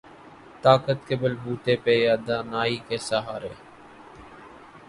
طاقت 0.61 0.99
کے 1.07 1.15
بل 1.15 1.33
بوتے 1.43 1.75
پہ 1.83 1.93
یا 1.97 2.15
دانائی 2.27 2.77
کے 2.87 2.97
سہارے۔ 3.09 3.53